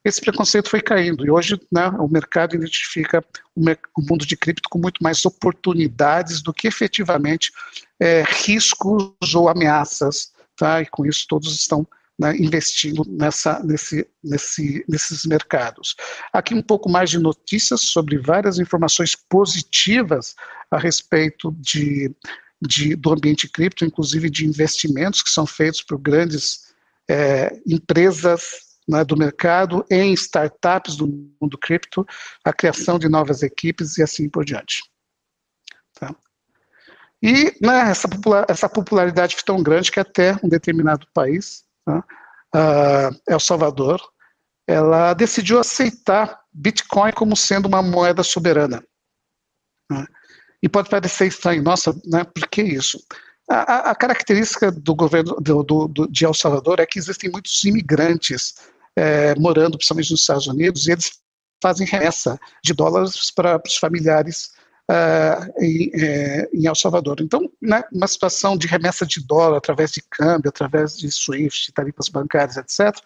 [0.05, 4.77] esse preconceito foi caindo e hoje né, o mercado identifica o, mundo de cripto com
[4.77, 7.51] muito mais oportunidades do que efetivamente
[7.99, 10.79] é, riscos ou ameaças, tá?
[10.79, 11.87] E com isso todos estão
[12.19, 15.95] né, investindo nessa, nesse, nesse, nesses mercados.
[16.31, 20.35] Aqui um pouco mais de notícias sobre várias informações positivas
[20.69, 22.13] a respeito de,
[22.61, 26.75] de do ambiente cripto, inclusive de investimentos que são feitos por grandes
[27.09, 31.07] é, empresas né, do mercado em startups do
[31.41, 32.05] mundo cripto,
[32.43, 34.83] a criação de novas equipes e assim por diante.
[35.93, 36.15] Tá?
[37.21, 42.03] E né, essa, popular, essa, popularidade foi tão grande que até um determinado país, tá,
[42.55, 43.99] uh, El Salvador,
[44.67, 48.83] ela decidiu aceitar Bitcoin como sendo uma moeda soberana.
[49.89, 50.05] Né?
[50.61, 52.99] E pode parecer estranho, nossa, né, por que isso?
[53.49, 57.63] A, a, característica do governo do, do, do, de El Salvador é que existem muitos
[57.63, 58.55] imigrantes
[58.95, 61.11] é, morando principalmente nos Estados Unidos, e eles
[61.61, 64.51] fazem remessa de dólares para os familiares
[64.89, 67.21] uh, em, é, em, El Salvador.
[67.21, 72.09] Então, né, uma situação de remessa de dólar através de câmbio, através de SWIFT, tarifas
[72.09, 72.99] bancárias, etc.,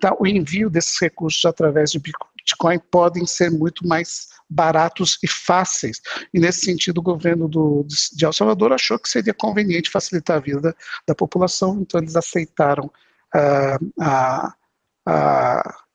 [0.00, 6.00] tá, o envio desses recursos através de Bitcoin podem ser muito mais baratos e fáceis.
[6.32, 10.40] E nesse sentido, o governo do, de El Salvador achou que seria conveniente facilitar a
[10.40, 10.74] vida
[11.06, 14.54] da população, então eles aceitaram uh, a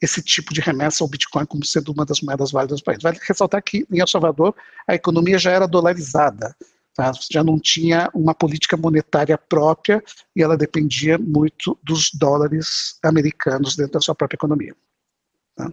[0.01, 3.03] esse tipo de remessa ao Bitcoin como sendo uma das moedas válidas do país.
[3.03, 4.55] Vale ressaltar que em El Salvador
[4.87, 6.55] a economia já era dolarizada,
[6.95, 7.11] tá?
[7.29, 10.03] já não tinha uma política monetária própria
[10.35, 14.75] e ela dependia muito dos dólares americanos dentro da sua própria economia.
[15.55, 15.69] Tá?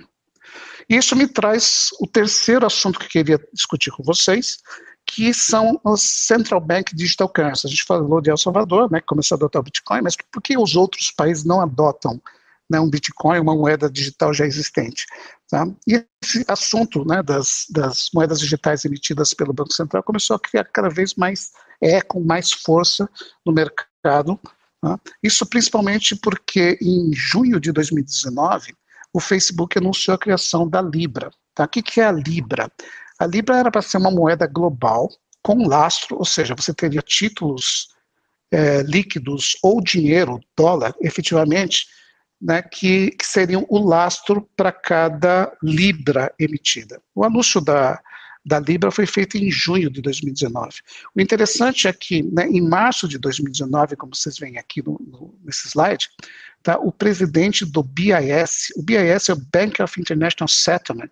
[0.89, 4.59] Isso me traz o terceiro assunto que eu queria discutir com vocês,
[5.07, 7.67] que são os Central Bank Digital Currency.
[7.67, 10.43] A gente falou de El Salvador, né, que começou a adotar o Bitcoin, mas por
[10.43, 12.21] que os outros países não adotam
[12.69, 15.07] né, um Bitcoin, uma moeda digital já existente.
[15.49, 15.67] Tá?
[15.87, 20.65] E esse assunto né, das, das, moedas digitais emitidas pelo Banco Central começou a criar
[20.65, 23.09] cada vez mais eco, mais força
[23.45, 24.39] no mercado.
[24.81, 25.01] Tá?
[25.23, 28.75] Isso principalmente porque em junho de 2019
[29.13, 31.31] o Facebook anunciou a criação da Libra.
[31.55, 31.65] Tá?
[31.65, 32.71] O que, que é a Libra?
[33.19, 35.09] A Libra era para ser uma moeda global
[35.43, 37.89] com lastro, ou seja, você teria títulos
[38.51, 41.87] é, líquidos ou dinheiro, dólar, efetivamente,
[42.41, 47.01] né, que, que, seriam o lastro para cada libra emitida.
[47.15, 48.01] O anúncio da,
[48.45, 50.77] da Libra foi feito em junho de 2019.
[51.15, 55.39] O interessante é que, né, em março de 2019, como vocês veem aqui no, no,
[55.45, 56.09] nesse slide,
[56.63, 61.11] tá, o presidente do BIS, o BIS é o Bank of International Settlement,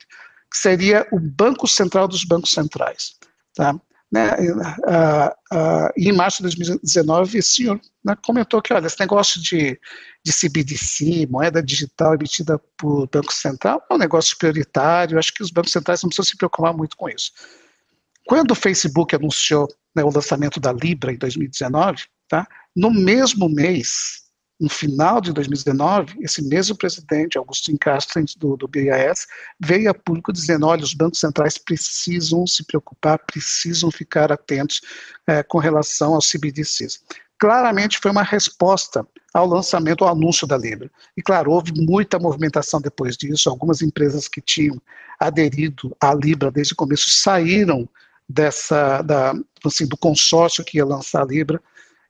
[0.51, 3.17] que seria o banco central dos bancos centrais.
[3.55, 3.79] Tá?
[4.13, 9.43] Né, uh, uh, em março de 2019, esse senhor né, comentou que, olha, esse negócio
[9.43, 9.79] de,
[10.25, 15.51] de CBDC, moeda digital emitida por Banco Central, é um negócio prioritário, acho que os
[15.51, 17.33] bancos centrais não precisam se preocupar muito com isso.
[18.25, 24.26] Quando o Facebook anunciou né, o lançamento da Libra em 2019, tá, no mesmo mês,
[24.59, 28.71] no final de 2019, esse mesmo presidente, Augusto Castro, do, do
[29.61, 34.81] veio a público dizendo: olha, os bancos centrais precisam se preocupar, precisam ficar atentos
[35.27, 37.03] é, com relação aos CBDCs.
[37.39, 40.91] Claramente foi uma resposta ao lançamento, ao anúncio da Libra.
[41.15, 43.51] E claro, houve muita movimentação depois disso.
[43.51, 44.81] Algumas empresas que tinham
[45.21, 47.87] aderido à Libra desde o começo saíram
[48.27, 51.63] dessa, da, assim, do consórcio que ia lançar a Libra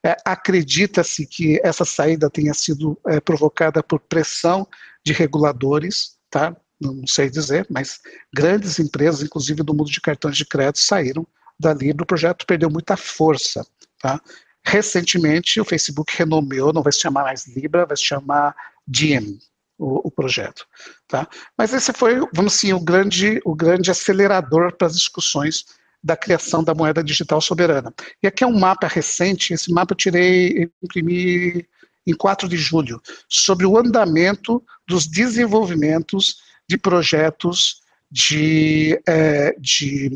[0.06, 4.66] é, Acredita-se que essa saída tenha sido é, provocada por pressão
[5.04, 6.56] de reguladores, tá?
[6.80, 8.00] não sei dizer, mas
[8.34, 11.26] grandes empresas, inclusive do mundo de cartões de crédito, saíram
[11.58, 12.04] da Libra.
[12.04, 13.66] O projeto perdeu muita força.
[14.00, 14.20] Tá?
[14.64, 18.54] Recentemente, o Facebook renomeou, não vai se chamar mais Libra, vai se chamar
[18.86, 19.38] Diem,
[19.78, 20.66] o, o, projeto.
[21.08, 21.26] Tá?
[21.56, 25.64] Mas esse foi, vamos assim, o grande, o grande acelerador para as discussões
[26.02, 27.92] da criação da moeda digital soberana.
[28.22, 31.66] E aqui é um mapa recente, esse mapa eu tirei, imprimi
[32.06, 36.36] em 4 de julho, sobre o andamento dos desenvolvimentos
[36.68, 37.80] de projetos
[38.10, 40.10] de, é, de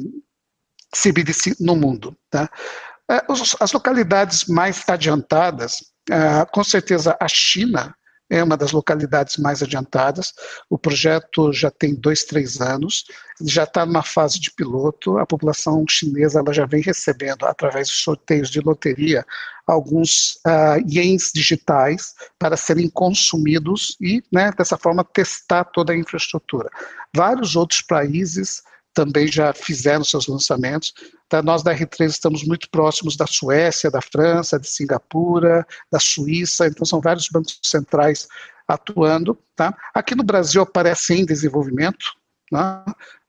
[0.94, 2.16] CBDC no mundo.
[2.30, 2.48] Tá?
[3.10, 3.24] É,
[3.58, 7.94] as localidades mais adiantadas, é, com certeza a China
[8.30, 10.32] é uma das localidades mais adiantadas.
[10.70, 13.06] O projeto já tem dois, três anos,
[13.42, 15.18] já está numa fase de piloto.
[15.18, 19.26] A população chinesa ela já vem recebendo, através de sorteios de loteria,
[19.66, 26.70] alguns uh, ienes digitais para serem consumidos e, né, dessa forma, testar toda a infraestrutura.
[27.14, 28.62] Vários outros países
[28.92, 30.92] também já fizeram seus lançamentos.
[31.28, 31.42] Tá?
[31.42, 36.84] Nós da R3 estamos muito próximos da Suécia, da França, de Singapura, da Suíça, então
[36.84, 38.28] são vários bancos centrais
[38.66, 39.38] atuando.
[39.54, 39.76] Tá?
[39.94, 42.14] Aqui no Brasil aparece em desenvolvimento,
[42.50, 42.84] né?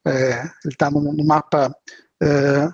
[0.05, 1.75] é, ele está no, no, mapa,
[2.21, 2.69] é,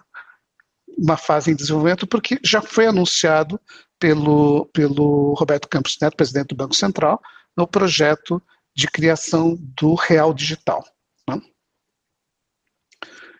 [0.97, 3.59] uma fase em desenvolvimento, porque já foi anunciado
[3.99, 7.21] pelo, pelo Roberto Campos Neto, presidente do Banco Central,
[7.55, 8.41] no projeto
[8.75, 10.83] de criação do Real Digital.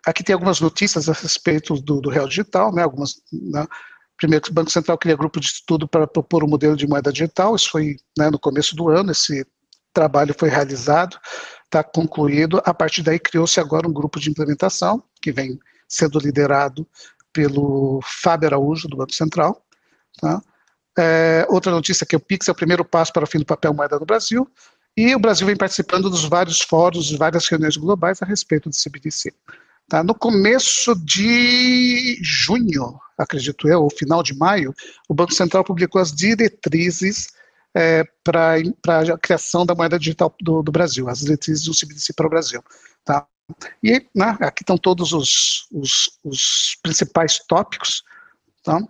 [0.07, 3.67] Aqui tem algumas notícias a respeito do, do Real Digital, né, algumas, né,
[4.15, 7.53] primeiro o Banco Central cria grupo de estudo para propor um modelo de moeda digital,
[7.57, 9.45] isso foi né, no começo do ano, esse
[9.93, 11.19] trabalho foi realizado,
[11.65, 16.87] está concluído, a partir daí criou-se agora um grupo de implementação, que vem sendo liderado
[17.33, 19.61] pelo Fábio Araújo, do Banco Central,
[20.21, 20.41] tá?
[20.97, 23.45] É, outra notícia é que o Pix é o primeiro passo para o fim do
[23.45, 24.49] papel moeda no Brasil,
[24.95, 29.33] e o Brasil vem participando dos vários fóruns, várias reuniões globais a respeito do CBDC.
[29.89, 30.03] Tá?
[30.03, 34.73] No começo de junho, acredito eu, ou final de maio,
[35.07, 37.29] o Banco Central publicou as diretrizes
[37.73, 42.27] é, para a criação da moeda digital do, do, Brasil, as diretrizes do CBDC para
[42.27, 42.61] o Brasil.
[43.05, 43.25] Tá?
[43.81, 48.03] E né, aqui estão todos os, os, os principais tópicos.
[48.63, 48.81] Tá?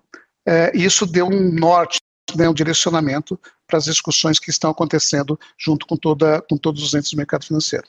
[0.47, 1.99] É, isso deu um norte,
[2.35, 6.93] né, um direcionamento para as discussões que estão acontecendo junto com, toda, com todos os
[6.95, 7.87] entes do mercado financeiro.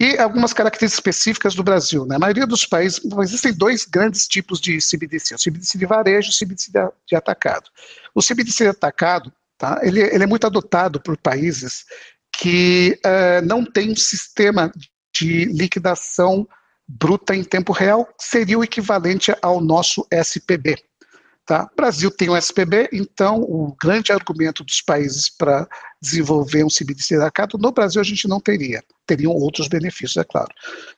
[0.00, 2.04] E algumas características específicas do Brasil.
[2.04, 2.16] Né?
[2.16, 6.30] A maioria dos países, existem dois grandes tipos de CBDC, o CBDC de varejo e
[6.30, 6.72] o CBDC
[7.06, 7.70] de atacado.
[8.14, 9.80] O CBDC de atacado, tá?
[9.82, 11.84] ele, ele é muito adotado por países
[12.36, 14.72] que uh, não têm um sistema
[15.14, 16.46] de liquidação
[16.86, 20.76] bruta em tempo real, seria o equivalente ao nosso SPB.
[21.46, 21.68] Tá?
[21.70, 25.68] O Brasil tem um SPB, então o grande argumento dos países para
[26.00, 26.68] desenvolver um
[27.16, 28.82] atacado, no Brasil a gente não teria.
[29.06, 30.48] Teriam outros benefícios, é claro.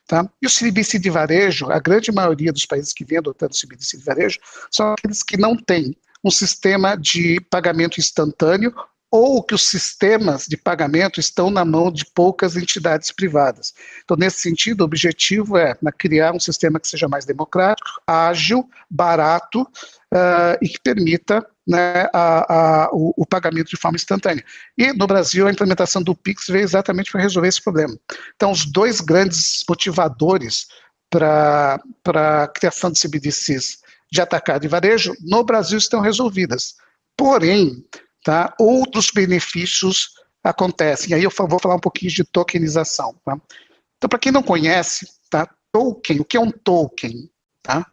[0.07, 0.29] Tá?
[0.41, 3.97] E o CBDC de varejo, a grande maioria dos países que vem adotando o CBDC
[3.97, 4.39] de varejo
[4.71, 8.73] são aqueles que não têm um sistema de pagamento instantâneo
[9.09, 13.73] ou que os sistemas de pagamento estão na mão de poucas entidades privadas.
[14.03, 18.69] Então, nesse sentido, o objetivo é né, criar um sistema que seja mais democrático, ágil,
[18.89, 24.43] barato uh, e que permita né, a, a, o, o, pagamento de forma instantânea.
[24.77, 27.97] E no Brasil, a implementação do PIX veio exatamente para resolver esse problema.
[28.35, 30.67] Então, os dois grandes motivadores
[31.09, 33.79] para a criação de CBDCs
[34.11, 36.75] de atacado e varejo no Brasil estão resolvidas.
[37.17, 37.83] Porém,
[38.27, 38.53] tá?
[38.59, 40.09] outros benefícios
[40.43, 41.13] acontecem.
[41.13, 43.15] Aí eu vou falar um pouquinho de tokenização.
[43.23, 43.39] Tá?
[43.95, 45.49] Então, para quem não conhece, tá?
[45.71, 47.31] token, o que é um token?
[47.63, 47.87] Tá?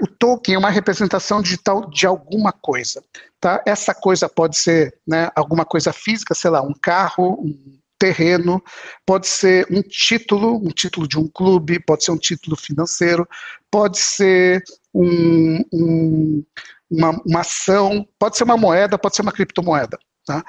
[0.00, 3.00] O token é uma representação digital de alguma coisa.
[3.40, 3.62] Tá?
[3.64, 8.60] Essa coisa pode ser né, alguma coisa física, sei lá, um carro, um terreno,
[9.06, 13.24] pode ser um título, um título de um clube, pode ser um título financeiro,
[13.70, 16.44] pode ser um, um,
[16.92, 19.98] uma, uma ação, pode ser uma moeda, pode ser uma criptomoeda.
[20.26, 20.44] Tá?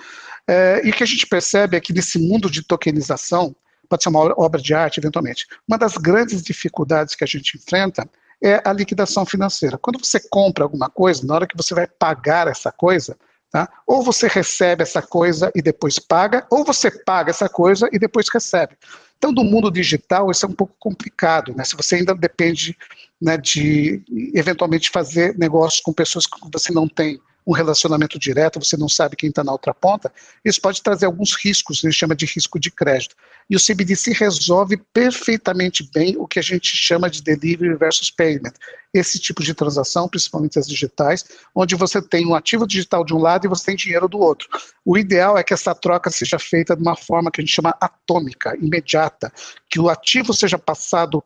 [0.47, 3.55] É, e o que a gente percebe é que nesse mundo de tokenização,
[3.89, 8.07] pode ser uma obra de arte, eventualmente, uma das grandes dificuldades que a gente enfrenta
[8.43, 9.77] é a liquidação financeira.
[9.77, 13.17] Quando você compra alguma coisa, na hora que você vai pagar essa coisa,
[13.49, 13.69] tá?
[13.87, 18.27] ou você recebe essa coisa e depois paga, ou você paga essa coisa e depois
[18.27, 18.77] recebe.
[19.23, 21.63] Então, no mundo digital, isso é um pouco complicado, né?
[21.63, 22.77] Se você ainda depende
[23.21, 24.03] né, de
[24.35, 29.15] eventualmente fazer negócios com pessoas que você não tem um relacionamento direto, você não sabe
[29.15, 30.11] quem está na outra ponta,
[30.43, 33.15] isso pode trazer alguns riscos, ele chama de risco de crédito.
[33.49, 38.53] E o CBDC resolve perfeitamente bem o que a gente chama de delivery versus payment.
[38.93, 43.19] Esse tipo de transação, principalmente as digitais, onde você tem um ativo digital de um
[43.19, 44.47] lado e você tem dinheiro do outro.
[44.85, 47.75] O ideal é que essa troca seja feita de uma forma que a gente chama
[47.79, 49.31] atômica, imediata,
[49.69, 51.23] que o ativo seja passado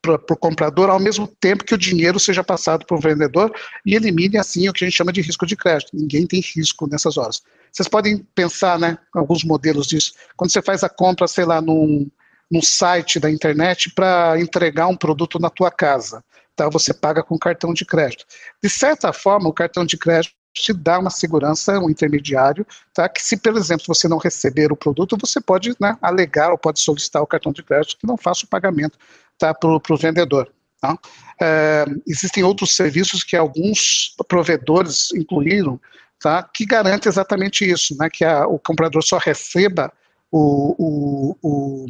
[0.00, 3.52] para o comprador ao mesmo tempo que o dinheiro seja passado para o vendedor
[3.84, 5.90] e elimine assim o que a gente chama de risco de crédito.
[5.92, 7.42] Ninguém tem risco nessas horas.
[7.72, 10.12] Vocês podem pensar, né, alguns modelos disso.
[10.36, 12.08] Quando você faz a compra, sei lá, num,
[12.48, 16.22] num site da internet para entregar um produto na tua casa,
[16.54, 16.68] tá?
[16.68, 18.24] Você paga com cartão de crédito.
[18.62, 23.08] De certa forma, o cartão de crédito te dá uma segurança, um intermediário, tá?
[23.08, 26.80] Que se, por exemplo, você não receber o produto, você pode né, alegar ou pode
[26.80, 28.96] solicitar o cartão de crédito que não faça o pagamento
[29.36, 30.50] tá, para o vendedor.
[30.80, 30.96] Tá?
[31.40, 35.80] É, existem outros serviços que alguns provedores incluíram
[36.20, 39.92] tá, que garante exatamente isso, né, que a, o comprador só receba
[40.30, 41.86] o, o, o,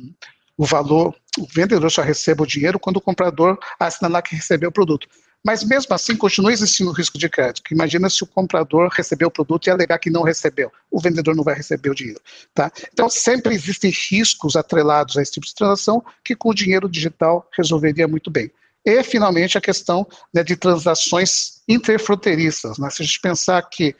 [0.56, 4.72] o valor, o vendedor só receba o dinheiro quando o comprador assinalar que recebeu o
[4.72, 5.06] produto.
[5.44, 7.72] Mas mesmo assim, continua existindo o risco de crédito.
[7.72, 10.72] Imagina se o comprador recebeu o produto e alegar que não recebeu.
[10.90, 12.20] O vendedor não vai receber o dinheiro.
[12.54, 12.72] Tá?
[12.90, 17.46] Então, sempre existem riscos atrelados a esse tipo de transação que com o dinheiro digital
[17.54, 18.50] resolveria muito bem.
[18.86, 22.78] E, finalmente, a questão né, de transações interfronteiriças.
[22.78, 22.88] Né?
[22.88, 23.94] Se a gente pensar que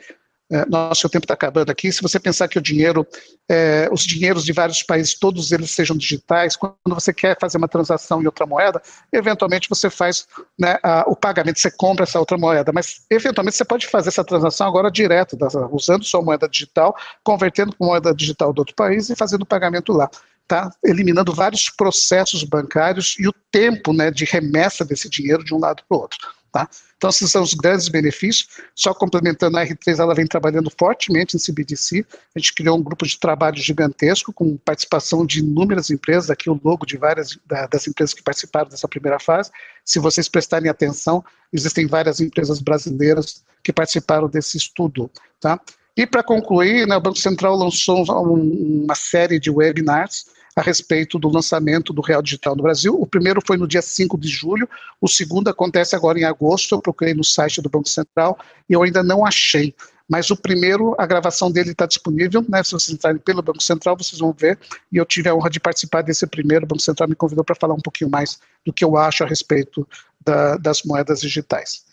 [0.51, 1.91] é, nosso tempo está acabando aqui.
[1.91, 3.07] Se você pensar que o dinheiro,
[3.49, 7.69] é, os dinheiros de vários países, todos eles sejam digitais, quando você quer fazer uma
[7.69, 8.83] transação em outra moeda,
[9.13, 10.27] eventualmente você faz
[10.59, 14.25] né, a, o pagamento, você compra essa outra moeda, mas eventualmente você pode fazer essa
[14.25, 15.37] transação agora direto,
[15.73, 19.93] usando sua moeda digital, convertendo para moeda digital do outro país e fazendo o pagamento
[19.93, 20.11] lá.
[20.47, 25.59] Tá eliminando vários processos bancários e o tempo né, de remessa desse dinheiro de um
[25.59, 26.19] lado para o outro.
[26.53, 26.69] Tá?
[27.05, 28.49] Então, esses são os grandes benefícios.
[28.75, 32.03] Só complementando, a R3 ela vem trabalhando fortemente em CBDC.
[32.35, 36.31] A gente criou um grupo de trabalho gigantesco com participação de inúmeras empresas.
[36.31, 37.39] Aqui o logo de várias
[37.71, 39.51] das empresas que participaram dessa primeira fase.
[39.85, 45.11] Se vocês prestarem atenção, existem várias empresas brasileiras que participaram desse estudo.
[45.39, 45.61] Tá?
[45.95, 50.25] E para concluir, né, o Banco Central lançou um, uma série de webinars
[50.57, 52.95] a respeito do lançamento do Real Digital no Brasil.
[52.95, 54.69] O primeiro foi no dia 5 de julho,
[55.01, 56.75] o segundo acontece agora em agosto.
[56.75, 58.39] Eu procurei no site do Banco Central
[58.69, 59.75] e eu ainda não achei.
[60.09, 62.63] Mas o primeiro, a gravação dele está disponível, né?
[62.63, 64.59] Se vocês entrarem pelo Banco Central, vocês vão ver.
[64.93, 66.65] E eu tive a honra de participar desse primeiro.
[66.65, 69.27] O Banco Central me convidou para falar um pouquinho mais do que eu acho a
[69.27, 69.89] respeito
[70.21, 71.85] da, das moedas digitais.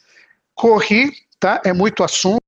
[0.53, 1.62] Corri, tá?
[1.64, 2.41] É muito assunto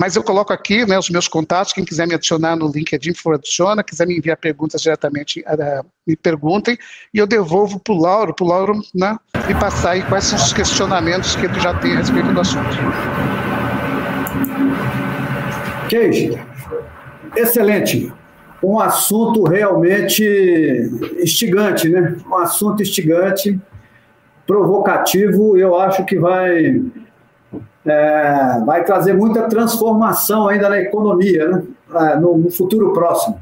[0.00, 3.34] mas eu coloco aqui né, os meus contatos, quem quiser me adicionar no LinkedIn, por
[3.34, 6.78] adiciona, quiser me enviar perguntas diretamente, uh, me perguntem,
[7.12, 9.14] e eu devolvo para o Lauro, para o Lauro né,
[9.46, 12.70] me passar aí quais são os questionamentos que ele já tem a respeito do assunto.
[15.90, 16.40] Keiji,
[17.36, 18.10] excelente.
[18.62, 20.24] Um assunto realmente
[21.22, 22.16] instigante, né?
[22.26, 23.60] Um assunto instigante,
[24.46, 26.80] provocativo, eu acho que vai
[27.86, 31.62] é, vai trazer muita transformação ainda na economia, né?
[31.94, 33.40] É, no, no, futuro próximo.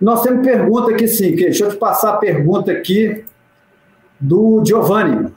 [0.00, 3.24] Nós temos pergunta aqui sim, que, deixa eu te passar a pergunta aqui
[4.20, 5.32] do Giovanni.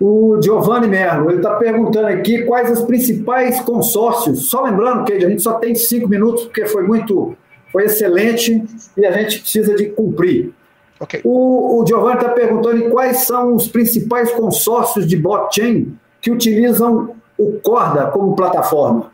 [0.00, 4.48] O Giovanni Merlo, ele está perguntando aqui quais os principais consórcios.
[4.48, 7.36] Só lembrando que a gente só tem cinco minutos, porque foi muito,
[7.70, 8.64] foi excelente
[8.96, 10.52] e a gente precisa de cumprir.
[10.98, 11.20] Okay.
[11.22, 17.14] O, o Giovanni está perguntando quais são os principais consórcios de blockchain que utilizam
[17.48, 19.12] o Corda como plataforma?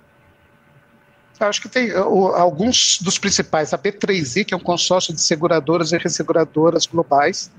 [1.38, 3.72] Acho que tem uh, alguns dos principais.
[3.72, 7.50] A B3I, que é um consórcio de seguradoras e resseguradoras globais,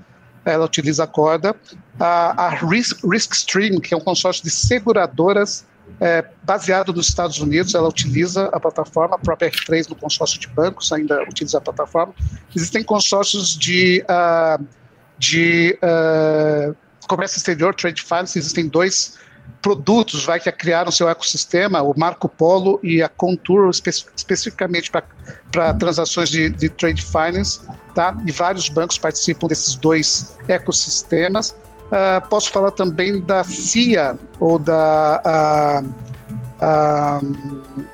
[0.44, 1.54] ela utiliza a Corda.
[1.98, 5.66] A, a Risk, Riskstream, que é um consórcio de seguradoras
[6.00, 10.48] é, baseado nos Estados Unidos, ela utiliza a plataforma, a própria R3 no consórcio de
[10.48, 12.14] bancos ainda utiliza a plataforma.
[12.54, 14.64] Existem consórcios de, uh,
[15.18, 16.74] de uh,
[17.06, 19.18] comércio exterior, trade finance, existem dois
[19.60, 25.74] produtos vai que criaram seu ecossistema, o Marco Polo e a Contour espe especificamente para
[25.74, 27.60] transações de, de, trade finance,
[27.94, 28.16] tá?
[28.26, 31.50] E vários bancos participam desses dois ecossistemas.
[31.50, 35.88] Uh, posso falar também da CIA ou da uh,
[36.64, 37.84] uh,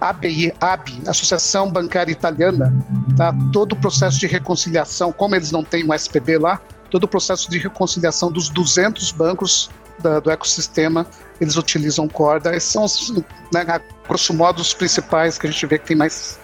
[0.00, 2.72] ABI, ABI, Associação Bancária Italiana,
[3.16, 3.34] tá?
[3.52, 7.50] Todo o processo de reconciliação, como eles não têm um SPB lá, todo o processo
[7.50, 11.06] de reconciliação dos 200 bancos da, do ecossistema,
[11.40, 12.54] eles utilizam corda.
[12.54, 13.10] Esses são, os,
[13.52, 16.38] né, a grosso modo, os principais que a gente vê que tem mais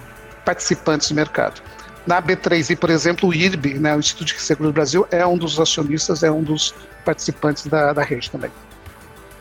[0.44, 1.60] participantes no mercado.
[2.06, 5.38] Na B3I, por exemplo, o IRB, né, o Instituto de Seguro do Brasil, é um
[5.38, 6.74] dos acionistas, é um dos
[7.04, 8.50] participantes da, da rede também.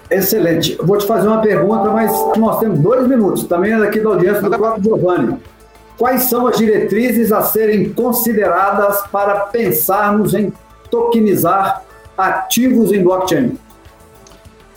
[0.10, 0.78] Excelente.
[0.82, 3.46] vou te fazer uma pergunta, mas nós temos dois minutos.
[3.46, 5.40] Também é daqui da audiência do próprio Giovanni.
[5.98, 10.52] Quais são as diretrizes a serem consideradas para pensarmos em
[10.90, 11.84] tokenizar
[12.18, 13.58] ativos em blockchain?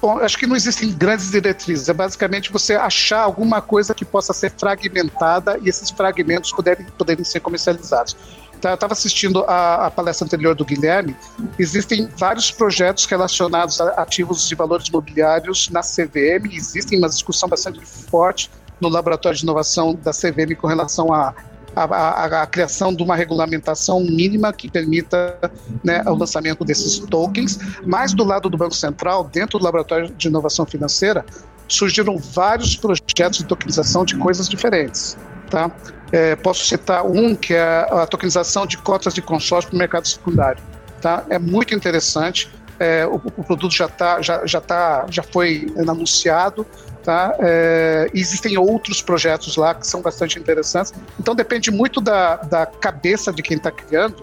[0.00, 1.88] Bom, acho que não existem grandes diretrizes.
[1.88, 7.24] É basicamente você achar alguma coisa que possa ser fragmentada e esses fragmentos poderem, poderem
[7.24, 8.16] ser comercializados.
[8.58, 11.14] Então, eu estava assistindo a, a, palestra anterior do Guilherme.
[11.58, 16.52] Existem vários projetos relacionados a ativos de valores imobiliários na CVM.
[16.52, 21.34] Existem uma discussão bastante forte no laboratório de inovação da CVM com relação a
[21.76, 25.38] a, a, a, criação de uma regulamentação mínima que permita
[25.84, 30.28] né, o lançamento desses tokens, mas do lado do Banco Central, dentro do Laboratório de
[30.28, 31.24] Inovação Financeira,
[31.68, 35.18] surgiram vários projetos de tokenização de coisas diferentes.
[35.50, 35.70] Tá?
[36.10, 40.08] É, posso citar um que é a tokenização de cotas de consórcio para o mercado
[40.08, 40.62] secundário.
[41.02, 41.24] Tá?
[41.28, 42.50] É muito interessante.
[42.78, 46.66] É, o, o, produto já, tá, já, já, tá, já foi anunciado,
[47.06, 47.36] Tá?
[47.38, 50.92] É, existem outros projetos lá que são bastante interessantes.
[51.20, 54.16] Então depende muito da, da cabeça de quem está criando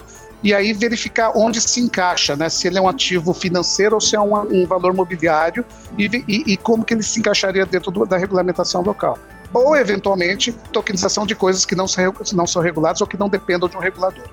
[0.44, 2.50] e aí verificar onde se encaixa, né?
[2.50, 5.64] Se ele é um ativo financeiro ou se é um, um valor mobiliário
[5.98, 9.18] e, e, e, como que ele se encaixaria dentro do, da regulamentação local.
[9.54, 11.86] Ou, eventualmente, tokenização de coisas que não
[12.34, 14.26] não são reguladas ou que não dependam de um regulador.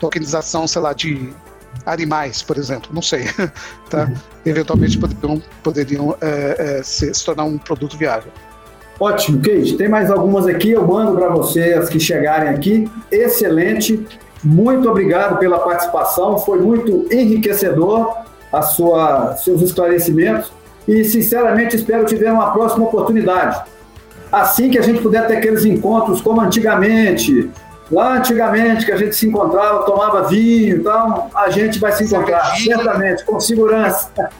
[0.00, 1.32] Tokenização, sei lá, de
[1.84, 3.24] animais, por exemplo, não sei.
[3.90, 4.10] tá?
[4.44, 8.32] Eventualmente poderiam, poderiam é, é, se, se tornar um produto viável.
[8.98, 9.76] Ótimo, Kate.
[9.76, 12.90] Tem mais algumas aqui, eu mando para você as que chegarem aqui.
[13.10, 14.06] Excelente.
[14.42, 18.14] Muito obrigado pela participação, foi muito enriquecedor
[18.52, 20.52] a sua, seus esclarecimentos
[20.86, 23.62] e, sinceramente, espero te ver uma próxima oportunidade.
[24.30, 27.50] Assim que a gente puder ter aqueles encontros como antigamente,
[27.90, 32.56] lá antigamente que a gente se encontrava, tomava vinho, então a gente vai se encontrar,
[32.56, 34.10] certamente, com segurança.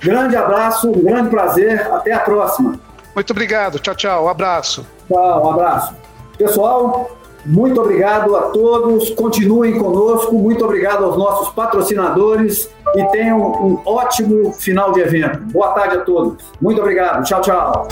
[0.00, 2.74] Grande abraço, um grande prazer, até a próxima.
[3.14, 4.84] Muito obrigado, tchau, tchau, um abraço.
[5.06, 5.94] Tchau, um abraço.
[6.36, 7.16] Pessoal,
[7.46, 14.52] muito obrigado a todos, continuem conosco, muito obrigado aos nossos patrocinadores e tenham um ótimo
[14.52, 15.38] final de evento.
[15.52, 16.42] Boa tarde a todos.
[16.60, 17.24] Muito obrigado.
[17.24, 17.88] Tchau, tchau.